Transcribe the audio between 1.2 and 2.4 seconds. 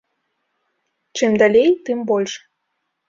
далей, тым больш.